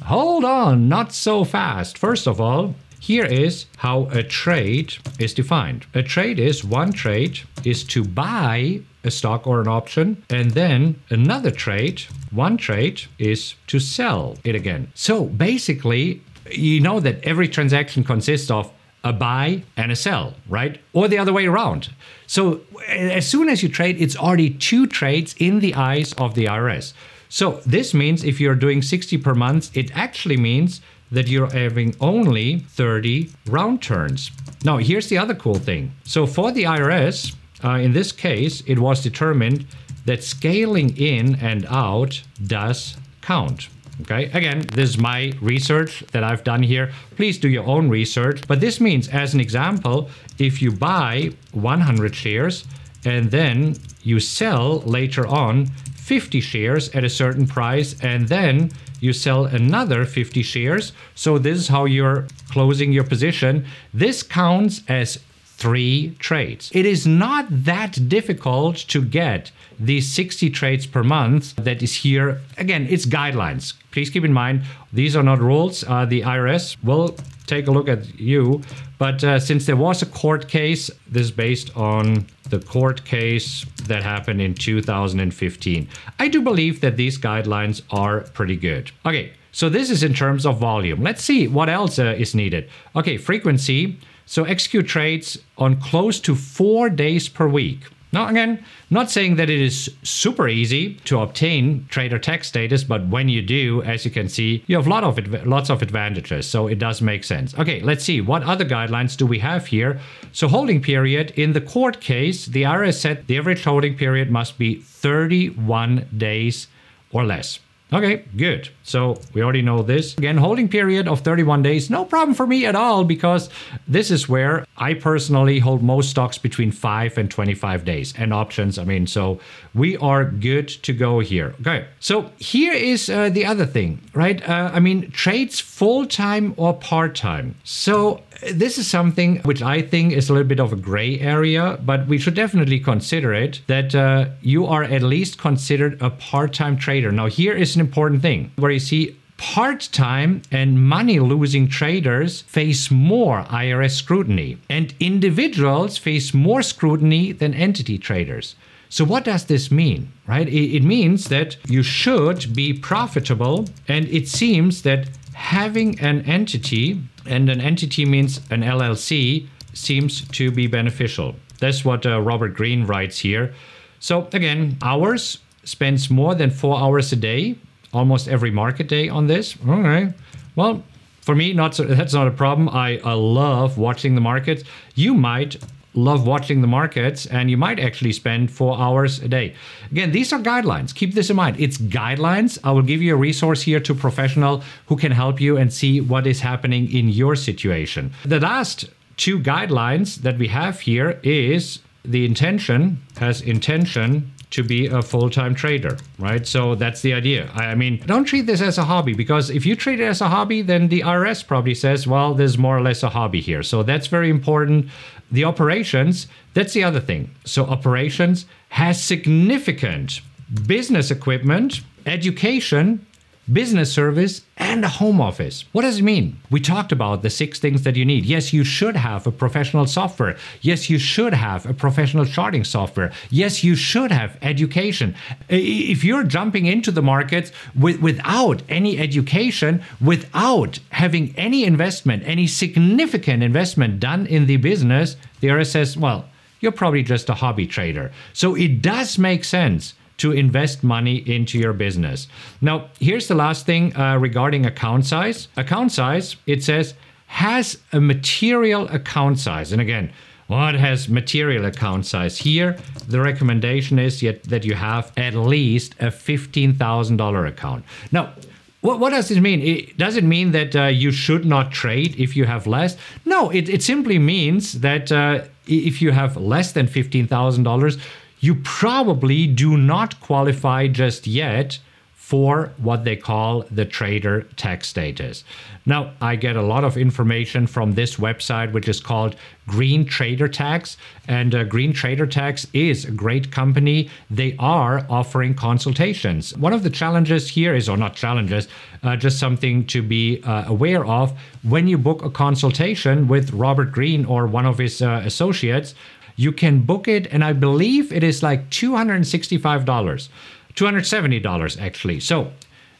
hold 0.01 0.43
on, 0.43 0.89
not 0.89 1.13
so 1.13 1.43
fast. 1.43 1.97
First 1.97 2.27
of 2.27 2.39
all, 2.41 2.75
here 2.99 3.25
is 3.25 3.65
how 3.77 4.07
a 4.11 4.23
trade 4.23 4.93
is 5.19 5.33
defined. 5.33 5.85
A 5.93 6.01
trade 6.01 6.39
is 6.39 6.63
one 6.63 6.93
trade 6.93 7.41
is 7.65 7.83
to 7.85 8.03
buy 8.03 8.79
a 9.03 9.11
stock 9.11 9.45
or 9.45 9.59
an 9.59 9.67
option, 9.67 10.23
and 10.29 10.51
then 10.51 11.01
another 11.09 11.51
trade, 11.51 12.01
one 12.31 12.55
trade 12.55 13.01
is 13.19 13.55
to 13.67 13.79
sell 13.79 14.37
it 14.45 14.55
again. 14.55 14.89
So 14.93 15.25
basically, 15.25 16.21
you 16.49 16.79
know 16.79 17.01
that 17.01 17.21
every 17.23 17.47
transaction 17.49 18.03
consists 18.03 18.49
of 18.49 18.71
a 19.03 19.11
buy 19.11 19.63
and 19.75 19.91
a 19.91 19.95
sell, 19.97 20.35
right? 20.47 20.79
Or 20.93 21.09
the 21.09 21.17
other 21.17 21.33
way 21.33 21.45
around. 21.45 21.89
So 22.25 22.61
as 22.87 23.27
soon 23.27 23.49
as 23.49 23.61
you 23.61 23.67
trade, 23.67 24.01
it's 24.01 24.15
already 24.15 24.49
two 24.49 24.87
trades 24.87 25.35
in 25.37 25.59
the 25.59 25.75
eyes 25.75 26.13
of 26.13 26.35
the 26.35 26.45
IRS. 26.45 26.93
So 27.33 27.61
this 27.65 27.95
means 27.95 28.23
if 28.23 28.39
you're 28.39 28.53
doing 28.53 28.83
60 28.83 29.17
per 29.17 29.33
month, 29.33 29.75
it 29.75 29.89
actually 29.97 30.37
means 30.37 30.81
that 31.11 31.27
you're 31.27 31.49
having 31.49 31.95
only 31.99 32.59
30 32.59 33.31
round 33.47 33.81
turns. 33.81 34.29
Now, 34.63 34.77
here's 34.77 35.09
the 35.09 35.17
other 35.17 35.33
cool 35.33 35.55
thing. 35.55 35.95
So, 36.03 36.27
for 36.27 36.51
the 36.51 36.65
IRS, 36.65 37.33
uh, 37.63 37.79
in 37.79 37.91
this 37.91 38.11
case, 38.11 38.61
it 38.67 38.77
was 38.77 39.01
determined 39.01 39.65
that 40.05 40.23
scaling 40.23 40.95
in 40.95 41.33
and 41.41 41.65
out 41.69 42.21
does 42.45 42.97
count. 43.21 43.67
Okay, 44.01 44.25
again, 44.25 44.67
this 44.71 44.89
is 44.89 44.99
my 44.99 45.33
research 45.41 46.03
that 46.11 46.23
I've 46.23 46.43
done 46.43 46.61
here. 46.61 46.91
Please 47.15 47.39
do 47.39 47.49
your 47.49 47.65
own 47.65 47.89
research. 47.89 48.47
But 48.47 48.59
this 48.59 48.79
means, 48.79 49.07
as 49.07 49.33
an 49.33 49.39
example, 49.39 50.11
if 50.37 50.61
you 50.61 50.71
buy 50.71 51.31
100 51.53 52.13
shares 52.13 52.65
and 53.05 53.31
then 53.31 53.75
you 54.03 54.19
sell 54.19 54.81
later 54.81 55.25
on 55.25 55.71
50 56.03 56.41
shares 56.41 56.89
at 56.89 57.05
a 57.05 57.09
certain 57.09 57.47
price 57.47 57.95
and 58.01 58.27
then 58.27 58.71
you 58.99 59.13
sell 59.13 59.45
another 59.45 60.03
50 60.03 60.43
shares. 60.43 60.91
So 61.15 61.37
this 61.37 61.57
is 61.57 61.67
how 61.69 61.85
you're 61.85 62.27
closing 62.51 62.91
your 62.91 63.05
position. 63.05 63.65
This 63.93 64.21
counts 64.21 64.81
as 64.89 65.19
three 65.55 66.13
trades. 66.19 66.69
It 66.73 66.85
is 66.85 67.07
not 67.07 67.45
that 67.49 68.09
difficult 68.09 68.75
to 68.89 69.01
get 69.01 69.51
these 69.79 70.11
60 70.13 70.49
trades 70.49 70.85
per 70.85 71.03
month 71.03 71.55
that 71.55 71.81
is 71.81 71.95
here. 71.95 72.41
Again, 72.57 72.85
it's 72.89 73.05
guidelines. 73.05 73.73
Please 73.91 74.09
keep 74.09 74.25
in 74.25 74.33
mind, 74.33 74.63
these 74.91 75.15
are 75.15 75.23
not 75.23 75.39
rules. 75.39 75.85
Uh, 75.85 76.03
the 76.03 76.21
IRS 76.21 76.75
will 76.83 77.15
take 77.47 77.67
a 77.67 77.71
look 77.71 77.87
at 77.87 78.19
you. 78.19 78.61
But 78.97 79.23
uh, 79.23 79.39
since 79.39 79.65
there 79.65 79.77
was 79.77 80.01
a 80.01 80.05
court 80.05 80.49
case, 80.49 80.91
this 81.07 81.23
is 81.23 81.31
based 81.31 81.75
on 81.77 82.25
the 82.49 82.59
court 82.59 83.05
case 83.05 83.65
that 83.85 84.03
happened 84.03 84.41
in 84.41 84.53
2015. 84.53 85.87
I 86.19 86.27
do 86.27 86.41
believe 86.41 86.81
that 86.81 86.97
these 86.97 87.17
guidelines 87.17 87.81
are 87.89 88.21
pretty 88.21 88.55
good. 88.55 88.91
Okay, 89.05 89.33
so 89.51 89.69
this 89.69 89.89
is 89.89 90.03
in 90.03 90.13
terms 90.13 90.45
of 90.45 90.57
volume. 90.57 91.01
Let's 91.01 91.23
see 91.23 91.47
what 91.47 91.69
else 91.69 91.99
uh, 91.99 92.15
is 92.17 92.35
needed. 92.35 92.69
Okay, 92.95 93.17
frequency. 93.17 93.97
So 94.25 94.43
execute 94.45 94.87
trades 94.87 95.37
on 95.57 95.79
close 95.79 96.19
to 96.21 96.35
four 96.35 96.89
days 96.89 97.29
per 97.29 97.47
week. 97.47 97.87
Now, 98.13 98.27
again, 98.27 98.63
not 98.91 99.09
saying 99.09 99.37
that 99.37 99.49
it 99.49 99.59
is 99.59 99.89
super 100.03 100.47
easy 100.47 100.93
to 101.05 101.19
obtain 101.19 101.87
trader 101.89 102.19
tax 102.19 102.47
status, 102.47 102.83
but 102.83 103.07
when 103.07 103.27
you 103.27 103.41
do, 103.41 103.81
as 103.81 104.05
you 104.05 104.11
can 104.11 104.29
see, 104.29 104.63
you 104.67 104.75
have 104.75 104.85
lot 104.85 105.03
of 105.03 105.17
lots 105.47 105.71
of 105.71 105.81
advantages. 105.81 106.47
So 106.47 106.67
it 106.67 106.77
does 106.77 107.01
make 107.01 107.23
sense. 107.23 107.57
Okay, 107.57 107.81
let's 107.81 108.03
see 108.03 108.21
what 108.21 108.43
other 108.43 108.65
guidelines 108.65 109.17
do 109.17 109.25
we 109.25 109.39
have 109.39 109.65
here. 109.65 109.99
So 110.31 110.47
holding 110.47 110.79
period 110.79 111.31
in 111.31 111.53
the 111.53 111.61
court 111.61 112.01
case, 112.01 112.45
the 112.45 112.61
IRS 112.63 112.99
said 112.99 113.25
the 113.25 113.39
average 113.39 113.63
holding 113.63 113.97
period 113.97 114.29
must 114.29 114.59
be 114.59 114.75
31 114.75 116.07
days 116.15 116.67
or 117.11 117.25
less. 117.25 117.59
Okay, 117.93 118.25
good. 118.35 118.69
So 118.81 119.21
we 119.33 119.43
already 119.43 119.61
know 119.61 119.83
this. 119.83 120.17
Again, 120.17 120.37
holding 120.37 120.67
period 120.67 121.07
of 121.07 121.21
31 121.21 121.61
days, 121.61 121.91
no 121.91 122.05
problem 122.05 122.33
for 122.33 122.47
me 122.47 122.65
at 122.65 122.75
all 122.75 123.03
because 123.03 123.49
this 123.87 124.09
is 124.09 124.27
where 124.27 124.65
I 124.77 124.95
personally 124.95 125.59
hold 125.59 125.83
most 125.83 126.09
stocks 126.09 126.39
between 126.39 126.71
5 126.71 127.19
and 127.19 127.29
25 127.29 127.85
days 127.85 128.13
and 128.17 128.33
options. 128.33 128.79
I 128.79 128.83
mean, 128.83 129.05
so 129.05 129.39
we 129.75 129.95
are 129.97 130.25
good 130.25 130.69
to 130.69 130.91
go 130.91 131.19
here. 131.19 131.53
Okay, 131.61 131.85
so 131.99 132.31
here 132.39 132.73
is 132.73 133.11
uh, 133.11 133.29
the 133.29 133.45
other 133.45 133.67
thing, 133.67 134.01
right? 134.13 134.41
Uh, 134.49 134.71
I 134.73 134.79
mean, 134.79 135.11
trades 135.11 135.59
full 135.59 136.07
time 136.07 136.55
or 136.57 136.73
part 136.73 137.13
time. 137.13 137.55
So 137.63 138.21
this 138.51 138.77
is 138.77 138.89
something 138.89 139.37
which 139.39 139.61
I 139.61 139.81
think 139.81 140.13
is 140.13 140.29
a 140.29 140.33
little 140.33 140.47
bit 140.47 140.59
of 140.59 140.73
a 140.73 140.75
gray 140.75 141.19
area, 141.19 141.79
but 141.83 142.07
we 142.07 142.17
should 142.17 142.33
definitely 142.33 142.79
consider 142.79 143.33
it 143.33 143.61
that 143.67 143.95
uh, 143.95 144.29
you 144.41 144.65
are 144.65 144.83
at 144.83 145.03
least 145.03 145.37
considered 145.37 146.01
a 146.01 146.09
part 146.09 146.53
time 146.53 146.77
trader. 146.77 147.11
Now, 147.11 147.27
here 147.27 147.53
is 147.53 147.75
an 147.75 147.81
important 147.81 148.21
thing 148.21 148.51
where 148.55 148.71
you 148.71 148.79
see 148.79 149.15
part 149.37 149.89
time 149.91 150.41
and 150.51 150.87
money 150.87 151.19
losing 151.19 151.67
traders 151.67 152.41
face 152.43 152.89
more 152.89 153.43
IRS 153.43 153.91
scrutiny, 153.91 154.57
and 154.69 154.93
individuals 154.99 155.97
face 155.97 156.33
more 156.33 156.61
scrutiny 156.61 157.31
than 157.31 157.53
entity 157.53 157.97
traders. 157.97 158.55
So, 158.89 159.03
what 159.03 159.25
does 159.25 159.45
this 159.45 159.71
mean, 159.71 160.11
right? 160.27 160.47
It, 160.47 160.83
means 160.83 161.29
that 161.29 161.57
you 161.67 161.81
should 161.81 162.55
be 162.55 162.73
profitable, 162.73 163.65
and 163.87 164.07
it 164.07 164.27
seems 164.27 164.83
that 164.83 165.09
having 165.33 165.99
an 165.99 166.21
entity, 166.21 167.01
and 167.25 167.49
an 167.49 167.61
entity 167.61 168.05
means 168.05 168.39
an 168.49 168.61
LLC, 168.61 169.47
seems 169.73 170.27
to 170.29 170.51
be 170.51 170.67
beneficial. 170.67 171.35
That's 171.59 171.83
what 171.85 172.05
uh, 172.05 172.21
Robert 172.21 172.53
Green 172.53 172.85
writes 172.85 173.19
here. 173.19 173.53
So, 173.99 174.27
again, 174.33 174.77
hours 174.81 175.39
spends 175.63 176.09
more 176.09 176.35
than 176.35 176.49
four 176.49 176.79
hours 176.79 177.11
a 177.13 177.15
day, 177.15 177.55
almost 177.93 178.27
every 178.27 178.51
market 178.51 178.87
day 178.87 179.09
on 179.09 179.27
this. 179.27 179.55
Okay. 179.67 180.13
Well, 180.55 180.83
for 181.21 181.35
me, 181.35 181.53
not 181.53 181.73
so, 181.73 181.85
that's 181.85 182.13
not 182.13 182.27
a 182.27 182.31
problem. 182.31 182.69
I, 182.69 182.99
I 183.03 183.13
love 183.13 183.77
watching 183.77 184.15
the 184.15 184.21
markets. 184.21 184.63
You 184.93 185.13
might 185.13 185.57
love 185.93 186.25
watching 186.25 186.61
the 186.61 186.67
markets 186.67 187.25
and 187.27 187.49
you 187.49 187.57
might 187.57 187.79
actually 187.79 188.11
spend 188.11 188.51
four 188.51 188.77
hours 188.77 189.19
a 189.21 189.27
day. 189.27 189.53
Again, 189.91 190.11
these 190.11 190.33
are 190.33 190.39
guidelines. 190.39 190.93
Keep 190.93 191.13
this 191.13 191.29
in 191.29 191.35
mind. 191.35 191.59
It's 191.59 191.77
guidelines. 191.77 192.57
I 192.63 192.71
will 192.71 192.81
give 192.81 193.01
you 193.01 193.13
a 193.13 193.17
resource 193.17 193.61
here 193.61 193.79
to 193.81 193.93
professional 193.93 194.63
who 194.87 194.95
can 194.95 195.11
help 195.11 195.39
you 195.39 195.57
and 195.57 195.71
see 195.71 196.01
what 196.01 196.25
is 196.27 196.41
happening 196.41 196.91
in 196.91 197.09
your 197.09 197.35
situation. 197.35 198.11
The 198.25 198.39
last 198.39 198.89
two 199.17 199.39
guidelines 199.39 200.17
that 200.17 200.37
we 200.37 200.47
have 200.47 200.79
here 200.79 201.19
is 201.23 201.79
the 202.03 202.25
intention 202.25 203.01
has 203.17 203.41
intention 203.41 204.31
to 204.53 204.63
be 204.63 204.85
a 204.85 205.01
full-time 205.01 205.55
trader, 205.55 205.97
right? 206.19 206.45
So 206.45 206.75
that's 206.75 207.01
the 207.01 207.11
idea. 207.11 207.49
I 207.55 207.73
mean, 207.73 208.03
don't 208.05 208.23
treat 208.23 208.45
this 208.45 208.61
as 208.61 208.77
a 208.77 208.83
hobby 208.83 209.15
because 209.15 209.49
if 209.49 209.65
you 209.65 209.75
treat 209.75 209.99
it 209.99 210.03
as 210.03 210.21
a 210.21 210.29
hobby, 210.29 210.61
then 210.61 210.89
the 210.89 211.01
IRS 211.01 211.45
probably 211.45 211.73
says, 211.73 212.05
well, 212.05 212.35
there's 212.35 212.55
more 212.55 212.77
or 212.77 212.81
less 212.81 213.01
a 213.01 213.09
hobby 213.09 213.41
here. 213.41 213.63
So 213.63 213.81
that's 213.81 214.05
very 214.05 214.29
important. 214.29 214.89
The 215.33 215.43
operations, 215.43 216.27
that's 216.53 216.73
the 216.73 216.83
other 216.83 216.99
thing. 216.99 217.31
So 217.43 217.65
operations 217.65 218.45
has 218.69 219.03
significant 219.03 220.21
business 220.67 221.09
equipment, 221.09 221.81
education, 222.05 223.05
business 223.51 223.91
service, 223.91 224.41
and 224.57 224.85
a 224.85 224.87
home 224.87 225.19
office. 225.19 225.65
What 225.73 225.81
does 225.81 225.99
it 225.99 226.03
mean? 226.03 226.39
We 226.49 226.59
talked 226.59 226.91
about 226.91 227.21
the 227.21 227.29
six 227.29 227.59
things 227.59 227.83
that 227.83 227.95
you 227.95 228.05
need. 228.05 228.25
Yes, 228.25 228.53
you 228.53 228.63
should 228.63 228.95
have 228.95 229.27
a 229.27 229.31
professional 229.31 229.85
software. 229.85 230.37
Yes, 230.61 230.89
you 230.89 230.97
should 230.97 231.33
have 231.33 231.65
a 231.65 231.73
professional 231.73 232.25
charting 232.25 232.63
software. 232.63 233.11
Yes, 233.29 233.63
you 233.63 233.75
should 233.75 234.11
have 234.11 234.37
education. 234.41 235.15
If 235.49 236.03
you're 236.03 236.23
jumping 236.23 236.65
into 236.65 236.91
the 236.91 237.01
markets 237.01 237.51
with, 237.75 237.99
without 237.99 238.61
any 238.69 238.97
education, 238.97 239.83
without 239.99 240.79
having 240.89 241.33
any 241.37 241.65
investment, 241.65 242.23
any 242.25 242.47
significant 242.47 243.43
investment 243.43 243.99
done 243.99 244.25
in 244.27 244.45
the 244.45 244.57
business, 244.57 245.17
the 245.41 245.47
IRS 245.47 245.71
says, 245.71 245.97
well, 245.97 246.29
you're 246.61 246.71
probably 246.71 247.03
just 247.03 247.29
a 247.29 247.33
hobby 247.33 247.67
trader. 247.67 248.11
So 248.31 248.55
it 248.55 248.81
does 248.81 249.17
make 249.17 249.43
sense 249.43 249.95
to 250.23 250.31
invest 250.31 250.85
money 250.85 251.17
into 251.29 251.59
your 251.59 251.73
business. 251.73 252.29
Now, 252.61 252.87
here's 252.97 253.27
the 253.27 253.35
last 253.35 253.65
thing 253.65 253.93
uh, 253.97 254.17
regarding 254.17 254.65
account 254.65 255.05
size. 255.05 255.49
Account 255.57 255.91
size, 255.91 256.37
it 256.47 256.63
says, 256.63 256.93
has 257.27 257.77
a 257.91 257.99
material 257.99 258.87
account 258.87 259.37
size. 259.37 259.73
And 259.73 259.81
again, 259.81 260.13
what 260.47 260.75
has 260.75 261.09
material 261.09 261.65
account 261.65 262.05
size? 262.05 262.37
Here, 262.37 262.77
the 263.05 263.19
recommendation 263.19 263.99
is 263.99 264.23
yet 264.23 264.43
that 264.43 264.63
you 264.63 264.75
have 264.75 265.11
at 265.17 265.33
least 265.33 265.93
a 265.99 266.07
$15,000 266.07 267.47
account. 267.49 267.83
Now, 268.13 268.31
what, 268.79 269.01
what 269.01 269.09
does 269.09 269.27
this 269.27 269.39
mean? 269.39 269.61
It, 269.61 269.97
does 269.97 270.15
it 270.15 270.23
mean 270.23 270.51
that 270.51 270.73
uh, 270.73 270.85
you 270.85 271.11
should 271.11 271.43
not 271.45 271.73
trade 271.73 272.15
if 272.17 272.37
you 272.37 272.45
have 272.45 272.65
less? 272.65 272.95
No, 273.25 273.49
it, 273.49 273.67
it 273.67 273.83
simply 273.83 274.19
means 274.19 274.79
that 274.79 275.11
uh, 275.11 275.43
if 275.67 276.01
you 276.01 276.11
have 276.11 276.37
less 276.37 276.71
than 276.71 276.87
$15,000, 276.87 277.99
you 278.43 278.55
probably 278.55 279.47
do 279.47 279.77
not 279.77 280.19
qualify 280.19 280.85
just 280.85 281.25
yet 281.25 281.79
for 282.13 282.73
what 282.77 283.05
they 283.05 283.15
call 283.15 283.63
the 283.71 283.85
trader 283.85 284.41
tax 284.57 284.89
status. 284.89 285.45
Now, 285.85 286.11
I 286.19 286.35
get 286.35 286.57
a 286.57 286.61
lot 286.61 286.83
of 286.83 286.97
information 286.97 287.67
from 287.67 287.93
this 287.93 288.15
website, 288.17 288.73
which 288.73 288.89
is 288.89 288.99
called 288.99 289.37
Green 289.67 290.05
Trader 290.05 290.49
Tax. 290.49 290.97
And 291.27 291.55
uh, 291.55 291.63
Green 291.63 291.93
Trader 291.93 292.27
Tax 292.27 292.67
is 292.73 293.05
a 293.05 293.11
great 293.11 293.51
company. 293.51 294.09
They 294.29 294.55
are 294.59 295.05
offering 295.09 295.53
consultations. 295.53 296.55
One 296.57 296.73
of 296.73 296.83
the 296.83 296.89
challenges 296.89 297.49
here 297.49 297.75
is, 297.75 297.87
or 297.87 297.95
not 297.95 298.15
challenges, 298.15 298.67
uh, 299.03 299.15
just 299.15 299.39
something 299.39 299.85
to 299.87 300.01
be 300.01 300.41
uh, 300.43 300.65
aware 300.67 301.05
of. 301.05 301.37
When 301.61 301.87
you 301.87 301.97
book 301.97 302.23
a 302.23 302.29
consultation 302.29 303.29
with 303.29 303.53
Robert 303.53 303.91
Green 303.93 304.25
or 304.25 304.47
one 304.47 304.65
of 304.65 304.77
his 304.79 305.01
uh, 305.01 305.21
associates, 305.25 305.93
you 306.35 306.51
can 306.51 306.81
book 306.81 307.07
it, 307.07 307.27
and 307.27 307.43
I 307.43 307.53
believe 307.53 308.11
it 308.11 308.23
is 308.23 308.41
like 308.43 308.69
$265, 308.69 310.29
$270 310.75 311.81
actually. 311.81 312.19
So 312.19 312.51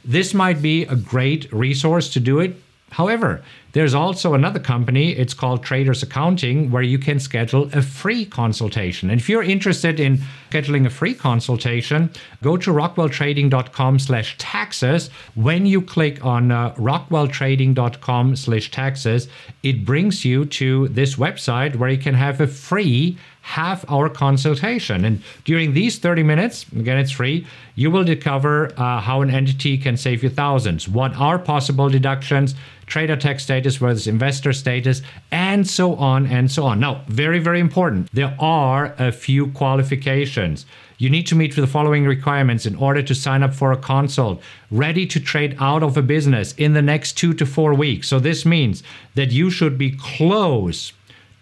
this 0.06 0.34
might 0.34 0.62
be 0.62 0.84
a 0.84 0.96
great 0.96 1.52
resource 1.52 2.12
to 2.13 2.20
do 2.20 2.40
it. 2.40 2.56
However, 2.94 3.42
there's 3.72 3.96
also 3.96 4.36
another 4.36 4.60
company, 4.60 5.14
it's 5.14 5.34
called 5.34 5.64
Traders 5.64 6.04
Accounting, 6.04 6.70
where 6.70 6.84
you 6.84 7.00
can 7.00 7.20
schedule 7.20 7.70
a 7.74 7.82
free 7.82 8.24
consultation. 8.24 9.10
And 9.10 9.20
if 9.20 9.28
you're 9.28 9.42
interested 9.42 10.00
in 10.00 10.20
scheduling 10.52 10.86
a 10.86 10.92
free 10.92 11.16
consultation, 11.16 12.12
go 12.44 12.56
to 12.56 12.72
rockwelltrading.com 12.72 13.98
slash 13.98 14.38
taxes. 14.38 15.10
When 15.34 15.66
you 15.66 15.82
click 15.82 16.24
on 16.24 16.52
uh, 16.52 16.76
rockwelltrading.com 16.76 18.36
slash 18.36 18.70
taxes, 18.70 19.28
it 19.64 19.84
brings 19.84 20.24
you 20.24 20.46
to 20.46 20.88
this 20.90 21.16
website 21.16 21.76
where 21.76 21.90
you 21.90 21.98
can 21.98 22.14
have 22.14 22.42
a 22.42 22.48
free 22.48 23.18
half 23.44 23.84
hour 23.92 24.08
consultation. 24.08 25.04
And 25.04 25.22
during 25.44 25.74
these 25.74 26.00
30 26.00 26.24
minutes, 26.24 26.66
again, 26.72 26.98
it's 26.98 27.12
free, 27.12 27.46
you 27.76 27.92
will 27.92 28.06
discover 28.06 28.72
uh, 28.78 29.02
how 29.02 29.22
an 29.22 29.30
entity 29.30 29.78
can 29.78 29.98
save 29.98 30.24
you 30.24 30.30
thousands, 30.30 30.88
what 30.88 31.14
are 31.18 31.38
possible 31.38 31.90
deductions, 31.90 32.56
trader 32.86 33.18
tax 33.18 33.44
status 33.44 33.76
versus 33.76 34.08
investor 34.08 34.54
status, 34.54 35.02
and 35.30 35.68
so 35.68 35.96
on 35.96 36.26
and 36.28 36.50
so 36.50 36.64
on. 36.64 36.80
Now, 36.80 37.02
very, 37.08 37.40
very 37.40 37.60
important, 37.60 38.10
there 38.14 38.36
are 38.40 38.96
a 38.98 39.12
few 39.12 39.48
qualifications. 39.52 40.66
You 40.98 41.10
need 41.10 41.28
to 41.28 41.36
meet 41.36 41.54
the 41.54 41.68
following 41.68 42.06
requirements 42.06 42.66
in 42.66 42.76
order 42.76 43.04
to 43.04 43.14
sign 43.14 43.44
up 43.44 43.54
for 43.54 43.74
a 43.74 43.78
consult, 43.78 44.42
ready 44.72 45.06
to 45.08 45.20
trade 45.20 45.58
out 45.60 45.84
of 45.84 45.98
a 45.98 46.02
business 46.02 46.54
in 46.54 46.74
the 46.74 46.82
next 46.82 47.18
two 47.18 47.34
to 47.34 47.46
four 47.46 47.74
weeks. 47.74 48.08
So, 48.08 48.20
this 48.20 48.46
means 48.46 48.84
that 49.16 49.32
you 49.32 49.50
should 49.50 49.78
be 49.78 49.92
close 49.92 50.94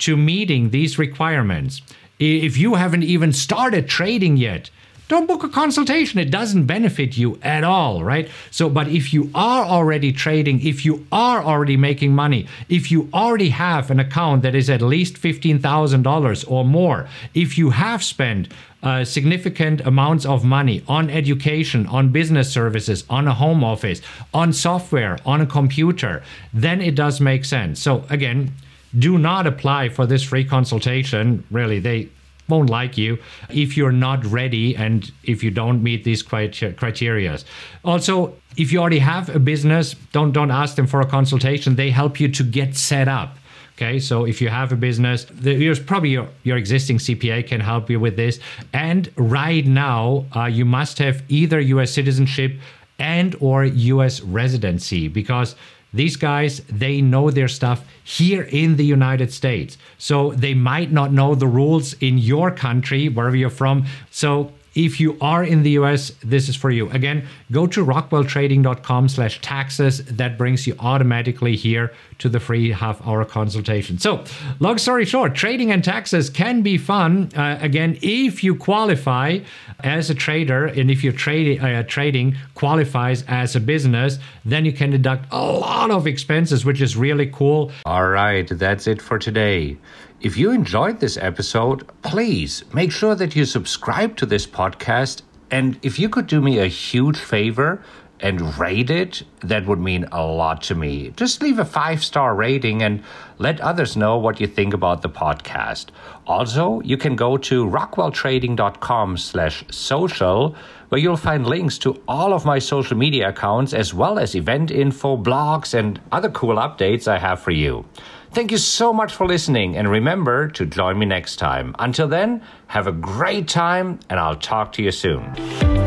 to 0.01 0.17
meeting 0.17 0.69
these 0.69 0.99
requirements. 0.99 1.81
If 2.19 2.57
you 2.57 2.75
haven't 2.75 3.03
even 3.03 3.33
started 3.33 3.89
trading 3.89 4.37
yet, 4.37 4.69
don't 5.11 5.27
book 5.27 5.43
a 5.43 5.49
consultation. 5.49 6.21
It 6.21 6.31
doesn't 6.31 6.67
benefit 6.67 7.17
you 7.17 7.37
at 7.41 7.65
all, 7.65 8.01
right? 8.01 8.29
So, 8.49 8.69
but 8.69 8.87
if 8.87 9.13
you 9.13 9.29
are 9.35 9.65
already 9.65 10.13
trading, 10.13 10.65
if 10.65 10.85
you 10.85 11.05
are 11.11 11.43
already 11.43 11.75
making 11.75 12.15
money, 12.15 12.47
if 12.69 12.91
you 12.91 13.09
already 13.13 13.49
have 13.49 13.91
an 13.91 13.99
account 13.99 14.41
that 14.43 14.55
is 14.55 14.69
at 14.69 14.81
least 14.81 15.15
$15,000 15.15 16.49
or 16.49 16.63
more, 16.63 17.09
if 17.33 17.57
you 17.57 17.71
have 17.71 18.01
spent 18.01 18.53
uh, 18.83 19.03
significant 19.03 19.81
amounts 19.81 20.25
of 20.25 20.45
money 20.45 20.81
on 20.87 21.09
education, 21.09 21.85
on 21.87 22.13
business 22.13 22.49
services, 22.49 23.03
on 23.09 23.27
a 23.27 23.33
home 23.33 23.65
office, 23.65 24.01
on 24.33 24.53
software, 24.53 25.17
on 25.25 25.41
a 25.41 25.45
computer, 25.45 26.23
then 26.53 26.79
it 26.79 26.95
does 26.95 27.19
make 27.19 27.43
sense. 27.43 27.81
So, 27.81 28.05
again, 28.09 28.53
do 28.97 29.17
not 29.17 29.47
apply 29.47 29.89
for 29.89 30.05
this 30.05 30.23
free 30.23 30.43
consultation. 30.43 31.45
Really, 31.51 31.79
they 31.79 32.09
won't 32.47 32.69
like 32.69 32.97
you 32.97 33.17
if 33.49 33.77
you're 33.77 33.91
not 33.91 34.25
ready 34.25 34.75
and 34.75 35.11
if 35.23 35.43
you 35.43 35.51
don't 35.51 35.81
meet 35.81 36.03
these 36.03 36.21
criteria. 36.21 37.39
Also, 37.83 38.35
if 38.57 38.71
you 38.71 38.79
already 38.79 38.99
have 38.99 39.33
a 39.35 39.39
business, 39.39 39.95
don't 40.11 40.31
don't 40.31 40.51
ask 40.51 40.75
them 40.75 40.87
for 40.87 41.01
a 41.01 41.05
consultation. 41.05 41.75
They 41.75 41.89
help 41.89 42.19
you 42.19 42.27
to 42.29 42.43
get 42.43 42.75
set 42.75 43.07
up. 43.07 43.37
Okay, 43.77 43.99
so 43.99 44.25
if 44.25 44.41
you 44.41 44.49
have 44.49 44.71
a 44.71 44.75
business, 44.75 45.25
there's 45.31 45.79
probably 45.79 46.09
your, 46.09 46.27
your 46.43 46.57
existing 46.57 46.99
CPA 46.99 47.47
can 47.47 47.61
help 47.61 47.89
you 47.89 47.99
with 47.99 48.15
this. 48.15 48.39
And 48.73 49.09
right 49.15 49.65
now, 49.65 50.25
uh, 50.35 50.45
you 50.45 50.65
must 50.65 50.99
have 50.99 51.23
either 51.29 51.59
U.S. 51.59 51.91
citizenship 51.91 52.59
and 52.99 53.35
or 53.39 53.65
US 53.65 54.21
residency 54.21 55.07
because 55.07 55.55
these 55.93 56.15
guys 56.15 56.61
they 56.61 57.01
know 57.01 57.29
their 57.29 57.47
stuff 57.47 57.85
here 58.03 58.43
in 58.43 58.77
the 58.77 58.85
united 58.85 59.31
states. 59.33 59.77
So 59.97 60.31
they 60.31 60.53
might 60.53 60.91
not 60.91 61.11
know 61.11 61.35
the 61.35 61.47
rules 61.47 61.93
in 61.93 62.17
your 62.17 62.51
country 62.51 63.09
wherever 63.09 63.35
you're 63.35 63.49
from. 63.49 63.85
So 64.09 64.51
if 64.73 64.99
you 64.99 65.17
are 65.19 65.43
in 65.43 65.63
the 65.63 65.71
US, 65.71 66.11
this 66.23 66.47
is 66.47 66.55
for 66.55 66.71
you. 66.71 66.89
Again, 66.91 67.27
go 67.51 67.67
to 67.67 67.85
rockwelltrading.com 67.85 69.09
slash 69.09 69.41
taxes. 69.41 70.03
That 70.05 70.37
brings 70.37 70.65
you 70.65 70.75
automatically 70.79 71.55
here 71.55 71.93
to 72.19 72.29
the 72.29 72.39
free 72.39 72.71
half 72.71 73.05
hour 73.05 73.25
consultation. 73.25 73.97
So, 73.97 74.23
long 74.59 74.77
story 74.77 75.05
short, 75.05 75.35
trading 75.35 75.71
and 75.71 75.83
taxes 75.83 76.29
can 76.29 76.61
be 76.61 76.77
fun. 76.77 77.29
Uh, 77.35 77.57
again, 77.61 77.97
if 78.01 78.43
you 78.43 78.55
qualify 78.55 79.39
as 79.83 80.09
a 80.09 80.15
trader 80.15 80.65
and 80.65 80.89
if 80.89 81.03
your 81.03 81.13
trading 81.13 81.59
uh, 81.59 81.83
trading 81.83 82.35
qualifies 82.55 83.23
as 83.27 83.55
a 83.55 83.59
business, 83.59 84.19
then 84.45 84.65
you 84.65 84.71
can 84.71 84.91
deduct 84.91 85.25
a 85.31 85.41
lot 85.43 85.91
of 85.91 86.07
expenses, 86.07 86.63
which 86.63 86.81
is 86.81 86.95
really 86.95 87.27
cool. 87.27 87.71
All 87.85 88.07
right, 88.07 88.47
that's 88.47 88.87
it 88.87 89.01
for 89.01 89.19
today. 89.19 89.77
If 90.21 90.37
you 90.37 90.51
enjoyed 90.51 90.99
this 90.99 91.17
episode, 91.17 91.89
please 92.03 92.63
make 92.71 92.91
sure 92.91 93.15
that 93.15 93.35
you 93.35 93.43
subscribe 93.43 94.15
to 94.17 94.27
this 94.27 94.45
podcast. 94.45 95.23
And 95.49 95.79
if 95.81 95.97
you 95.97 96.09
could 96.09 96.27
do 96.27 96.41
me 96.41 96.59
a 96.59 96.67
huge 96.67 97.17
favor 97.17 97.81
and 98.19 98.55
rate 98.59 98.91
it, 98.91 99.23
that 99.39 99.65
would 99.65 99.79
mean 99.79 100.05
a 100.11 100.23
lot 100.23 100.61
to 100.63 100.75
me. 100.75 101.11
Just 101.15 101.41
leave 101.41 101.57
a 101.57 101.65
five 101.65 102.03
star 102.03 102.35
rating 102.35 102.83
and 102.83 103.03
let 103.39 103.59
others 103.61 103.97
know 103.97 104.15
what 104.19 104.39
you 104.39 104.45
think 104.45 104.75
about 104.75 105.01
the 105.01 105.09
podcast. 105.09 105.87
Also, 106.27 106.81
you 106.81 106.97
can 106.97 107.15
go 107.15 107.35
to 107.37 107.65
rockwelltrading.com 107.65 109.17
slash 109.17 109.63
social, 109.71 110.55
where 110.89 111.01
you'll 111.01 111.17
find 111.17 111.47
links 111.47 111.79
to 111.79 111.99
all 112.07 112.31
of 112.31 112.45
my 112.45 112.59
social 112.59 112.95
media 112.95 113.29
accounts, 113.29 113.73
as 113.73 113.91
well 113.91 114.19
as 114.19 114.35
event 114.35 114.69
info, 114.69 115.17
blogs, 115.17 115.73
and 115.73 115.99
other 116.11 116.29
cool 116.29 116.57
updates 116.57 117.07
I 117.07 117.17
have 117.17 117.39
for 117.39 117.49
you. 117.49 117.85
Thank 118.33 118.51
you 118.51 118.57
so 118.57 118.93
much 118.93 119.13
for 119.13 119.27
listening, 119.27 119.75
and 119.75 119.91
remember 119.91 120.47
to 120.51 120.65
join 120.65 120.97
me 120.97 121.05
next 121.05 121.35
time. 121.35 121.75
Until 121.79 122.07
then, 122.07 122.41
have 122.67 122.87
a 122.87 122.93
great 122.93 123.49
time, 123.49 123.99
and 124.09 124.21
I'll 124.21 124.37
talk 124.37 124.71
to 124.73 124.81
you 124.81 124.91
soon. 124.91 125.80